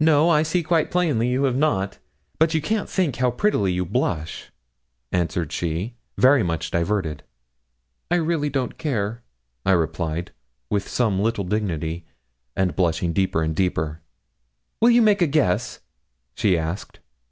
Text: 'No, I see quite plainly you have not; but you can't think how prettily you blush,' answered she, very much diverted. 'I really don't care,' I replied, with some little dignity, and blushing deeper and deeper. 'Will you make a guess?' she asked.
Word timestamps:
'No, 0.00 0.30
I 0.30 0.44
see 0.44 0.62
quite 0.62 0.90
plainly 0.90 1.28
you 1.28 1.44
have 1.44 1.54
not; 1.54 1.98
but 2.38 2.54
you 2.54 2.62
can't 2.62 2.88
think 2.88 3.16
how 3.16 3.30
prettily 3.30 3.70
you 3.70 3.84
blush,' 3.84 4.50
answered 5.12 5.52
she, 5.52 5.94
very 6.16 6.42
much 6.42 6.70
diverted. 6.70 7.22
'I 8.10 8.14
really 8.16 8.48
don't 8.48 8.78
care,' 8.78 9.22
I 9.66 9.72
replied, 9.72 10.32
with 10.70 10.88
some 10.88 11.20
little 11.20 11.44
dignity, 11.44 12.06
and 12.56 12.74
blushing 12.74 13.12
deeper 13.12 13.42
and 13.42 13.54
deeper. 13.54 14.00
'Will 14.80 14.88
you 14.88 15.02
make 15.02 15.20
a 15.20 15.26
guess?' 15.26 15.80
she 16.34 16.56
asked. 16.56 17.00